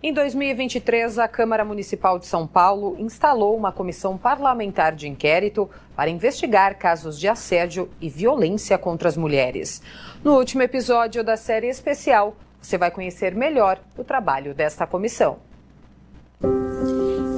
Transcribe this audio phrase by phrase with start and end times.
[0.00, 6.08] Em 2023, a Câmara Municipal de São Paulo instalou uma comissão parlamentar de inquérito para
[6.08, 9.82] investigar casos de assédio e violência contra as mulheres.
[10.22, 15.40] No último episódio da série especial, você vai conhecer melhor o trabalho desta comissão.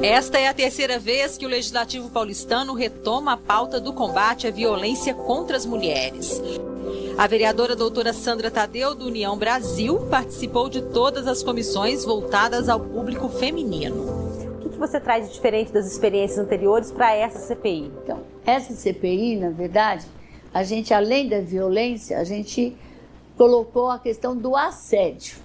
[0.03, 4.51] Esta é a terceira vez que o Legislativo paulistano retoma a pauta do combate à
[4.51, 6.43] violência contra as mulheres.
[7.16, 12.80] A vereadora doutora Sandra Tadeu, do União Brasil, participou de todas as comissões voltadas ao
[12.80, 13.95] público feminino.
[14.64, 17.93] O que você traz de diferente das experiências anteriores para essa CPI?
[18.03, 20.07] Então, essa CPI, na verdade,
[20.53, 22.76] a gente, além da violência, a gente
[23.36, 25.36] colocou a questão do assédio.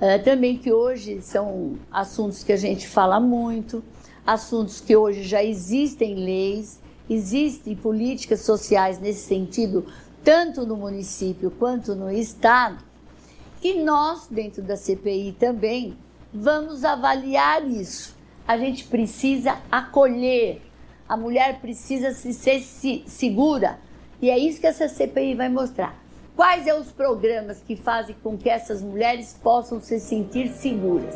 [0.00, 3.82] É, também que hoje são assuntos que a gente fala muito,
[4.26, 9.84] assuntos que hoje já existem leis, existem políticas sociais nesse sentido
[10.24, 12.82] tanto no município quanto no estado,
[13.62, 15.96] e nós, dentro da CPI também,
[16.32, 18.16] vamos avaliar isso.
[18.48, 20.62] A gente precisa acolher,
[21.08, 22.60] a mulher precisa se ser
[23.06, 23.78] segura,
[24.20, 26.02] e é isso que essa CPI vai mostrar.
[26.34, 31.14] Quais são os programas que fazem com que essas mulheres possam se sentir seguras?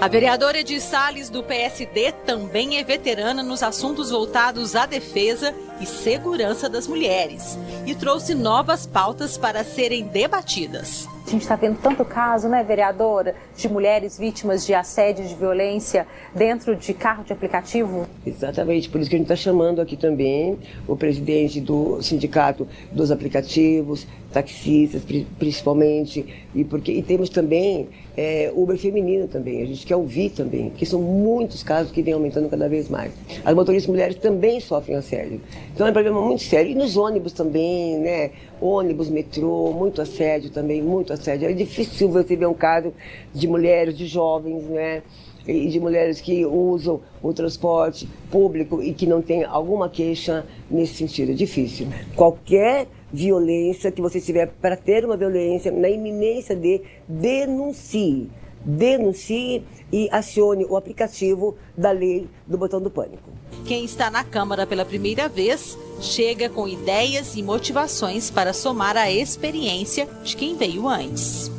[0.00, 5.86] A vereadora Edith Salles, do PSD, também é veterana nos assuntos voltados à defesa e
[5.86, 11.06] segurança das mulheres e trouxe novas pautas para serem debatidas.
[11.28, 16.06] A gente está vendo tanto caso, né, vereadora, de mulheres vítimas de assédio, de violência
[16.34, 18.06] dentro de carro de aplicativo?
[18.24, 23.10] Exatamente, por isso que a gente está chamando aqui também o presidente do sindicato dos
[23.10, 25.02] aplicativos, taxistas
[25.38, 30.70] principalmente, e porque e temos também é, Uber feminino também, a gente quer ouvir também,
[30.70, 33.12] porque são muitos casos que vêm aumentando cada vez mais.
[33.44, 35.40] As motoristas mulheres também sofrem assédio,
[35.78, 36.72] então é um problema muito sério.
[36.72, 38.32] E nos ônibus também, né?
[38.60, 41.48] Ônibus, metrô, muito assédio também, muito assédio.
[41.48, 42.92] É difícil você ver um caso
[43.32, 45.04] de mulheres, de jovens, né?
[45.46, 50.94] E de mulheres que usam o transporte público e que não tem alguma queixa nesse
[50.94, 51.30] sentido.
[51.30, 51.86] É difícil.
[52.16, 58.28] Qualquer violência que você tiver para ter uma violência, na iminência de denuncie.
[58.64, 63.30] Denuncie e acione o aplicativo da lei do botão do pânico.
[63.66, 69.10] Quem está na Câmara pela primeira vez chega com ideias e motivações para somar a
[69.10, 71.50] experiência de quem veio antes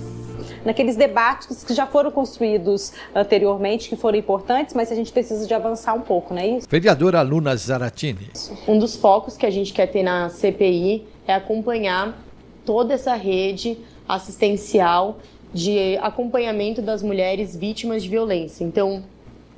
[0.64, 5.54] naqueles debates que já foram construídos anteriormente, que foram importantes, mas a gente precisa de
[5.54, 6.68] avançar um pouco, não é isso?
[6.70, 8.30] Vereadora Luna Zaratini.
[8.68, 12.18] Um dos focos que a gente quer ter na CPI é acompanhar
[12.66, 13.78] toda essa rede
[14.08, 15.20] assistencial
[15.54, 18.64] de acompanhamento das mulheres vítimas de violência.
[18.64, 19.04] Então,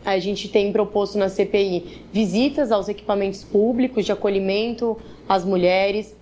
[0.03, 4.97] a gente tem proposto na CPI visitas aos equipamentos públicos de acolhimento
[5.28, 6.16] às mulheres.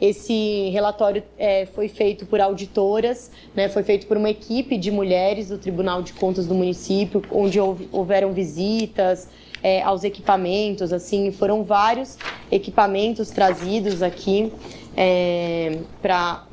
[0.00, 5.48] Esse relatório é, foi feito por auditoras, né, foi feito por uma equipe de mulheres
[5.48, 9.28] do Tribunal de Contas do município, onde houveram visitas
[9.62, 12.18] é, aos equipamentos, assim, foram vários
[12.52, 14.52] equipamentos trazidos aqui
[14.96, 16.44] é, para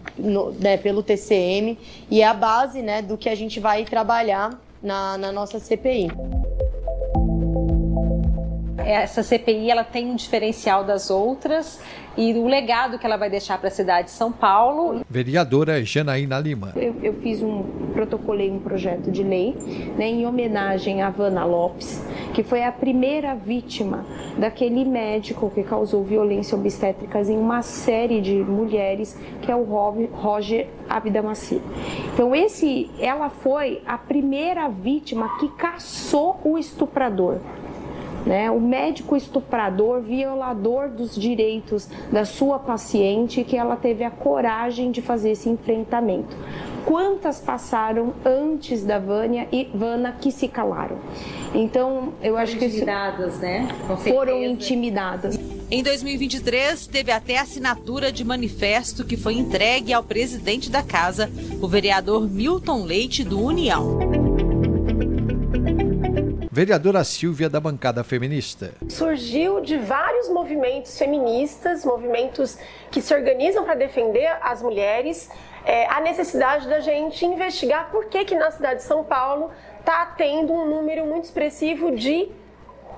[0.60, 1.78] né, pelo TCM
[2.10, 6.10] e é a base né, do que a gente vai trabalhar na, na nossa CPI
[8.92, 11.80] essa CPI ela tem um diferencial das outras
[12.18, 15.02] e o legado que ela vai deixar para a cidade de São Paulo.
[15.10, 16.74] Vereadora Janaína Lima.
[16.76, 17.64] Eu, eu, fiz um,
[17.94, 19.56] protocolei um projeto de lei
[19.98, 22.04] né, em homenagem a Vana Lopes,
[22.34, 24.06] que foi a primeira vítima
[24.38, 30.68] daquele médico que causou violência obstétrica em uma série de mulheres, que é o Roger
[30.90, 31.62] Abdamaci.
[32.14, 37.40] Então esse, ela foi a primeira vítima que caçou o estuprador
[38.26, 38.50] né?
[38.52, 45.02] O médico estuprador, violador dos direitos da sua paciente, que ela teve a coragem de
[45.02, 46.36] fazer esse enfrentamento.
[46.86, 50.98] Quantas passaram antes da Vânia e Vana que se calaram?
[51.54, 53.68] Então, eu acho que intimidadas, né?
[54.04, 55.38] foram intimidadas.
[55.70, 61.68] Em 2023, teve até assinatura de manifesto que foi entregue ao presidente da casa, o
[61.68, 64.21] vereador Milton Leite do União.
[66.54, 68.74] Vereadora Silvia da bancada feminista.
[68.90, 72.58] Surgiu de vários movimentos feministas, movimentos
[72.92, 75.30] que se organizam para defender as mulheres,
[75.64, 79.50] é, a necessidade da gente investigar por que, que na cidade de São Paulo
[79.80, 82.30] está tendo um número muito expressivo de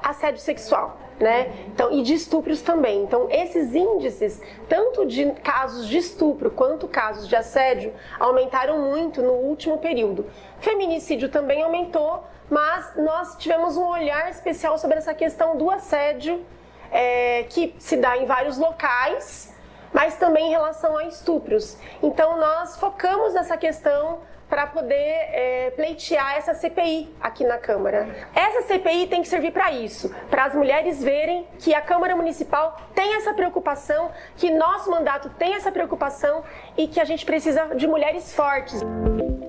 [0.01, 0.97] assédio sexual.
[1.19, 1.53] Né?
[1.67, 3.03] Então, e de estupros também.
[3.03, 9.33] Então, esses índices, tanto de casos de estupro quanto casos de assédio, aumentaram muito no
[9.33, 10.25] último período.
[10.59, 16.45] Feminicídio também aumentou, mas nós tivemos um olhar especial sobre essa questão do assédio,
[16.91, 19.53] é, que se dá em vários locais,
[19.91, 21.77] mas também em relação a estupros.
[22.01, 24.19] Então nós focamos nessa questão
[24.53, 28.07] para poder é, pleitear essa CPI aqui na Câmara.
[28.35, 32.79] Essa CPI tem que servir para isso, para as mulheres verem que a Câmara Municipal
[32.93, 36.43] tem essa preocupação, que nosso mandato tem essa preocupação
[36.77, 38.79] e que a gente precisa de mulheres fortes.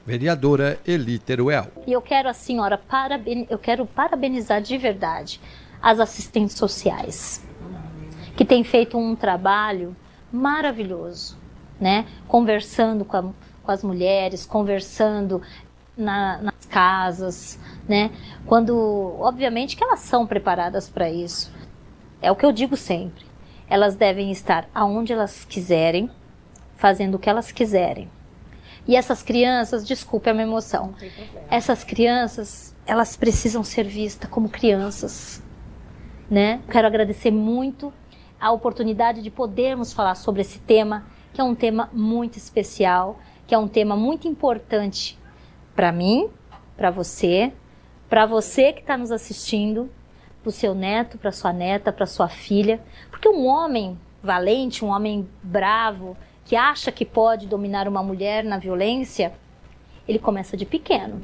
[0.07, 1.67] Vereadora Eli Teruel.
[1.87, 3.47] E eu quero a senhora paraben...
[3.49, 5.41] eu quero parabenizar de verdade
[5.83, 7.45] as assistentes sociais
[8.37, 9.97] que têm feito um trabalho
[10.33, 11.39] maravilhoso,
[11.81, 12.07] né?
[12.27, 13.25] Conversando com a
[13.65, 15.43] com as mulheres, conversando
[15.97, 17.59] na, nas casas,
[17.89, 18.11] né?
[18.47, 18.77] Quando,
[19.19, 21.53] obviamente, que elas são preparadas para isso.
[22.21, 23.25] É o que eu digo sempre.
[23.69, 26.11] Elas devem estar aonde elas quiserem,
[26.77, 28.11] fazendo o que elas quiserem.
[28.87, 30.95] E essas crianças, desculpe a minha emoção,
[31.51, 35.43] essas crianças, elas precisam ser vistas como crianças,
[36.31, 36.61] né?
[36.71, 37.93] Quero agradecer muito
[38.39, 43.55] a oportunidade de podermos falar sobre esse tema, que é um tema muito especial que
[43.55, 45.19] é um tema muito importante
[45.75, 46.31] para mim,
[46.77, 47.53] para você,
[48.09, 49.91] para você que está nos assistindo,
[50.43, 54.89] para o seu neto, para sua neta, para sua filha, porque um homem valente, um
[54.89, 59.33] homem bravo, que acha que pode dominar uma mulher na violência,
[60.07, 61.21] ele começa de pequeno.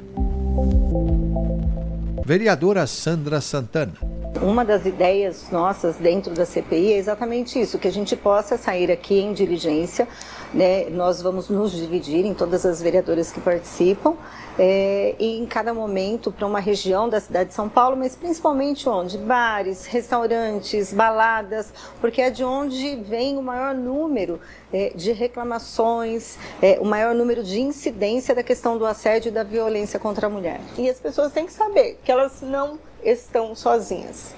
[2.24, 4.19] Vereadora Sandra Santana.
[4.42, 8.90] Uma das ideias nossas dentro da CPI é exatamente isso, que a gente possa sair
[8.90, 10.08] aqui em diligência
[10.52, 10.86] né?
[10.90, 14.16] Nós vamos nos dividir em todas as vereadoras que participam
[14.58, 18.88] é, e em cada momento para uma região da cidade de São Paulo, mas principalmente
[18.88, 19.16] onde?
[19.16, 24.40] Bares, restaurantes, baladas, porque é de onde vem o maior número
[24.72, 29.42] é, de reclamações, é, o maior número de incidência da questão do assédio e da
[29.42, 30.60] violência contra a mulher.
[30.76, 34.34] E as pessoas têm que saber que elas não estão sozinhas.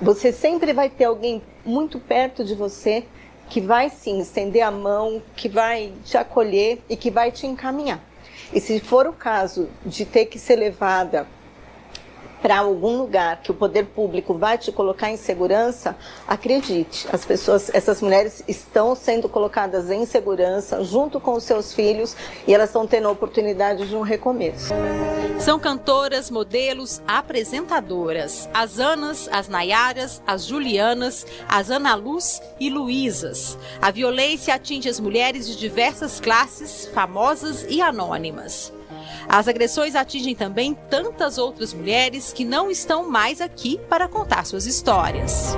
[0.00, 3.04] Você sempre vai ter alguém muito perto de você
[3.48, 8.00] que vai sim estender a mão, que vai te acolher e que vai te encaminhar.
[8.52, 11.26] E se for o caso de ter que ser levada
[12.40, 15.96] para algum lugar que o poder público vai te colocar em segurança,
[16.26, 22.16] acredite, as pessoas, essas mulheres estão sendo colocadas em segurança junto com os seus filhos
[22.46, 24.72] e elas estão tendo a oportunidade de um recomeço.
[25.38, 28.48] São cantoras, modelos, apresentadoras.
[28.52, 33.56] As Anas, as Nayaras, as Julianas, as Ana Luz e Luísas.
[33.80, 38.72] A violência atinge as mulheres de diversas classes, famosas e anônimas.
[39.28, 44.64] As agressões atingem também tantas outras mulheres que não estão mais aqui para contar suas
[44.64, 45.54] histórias.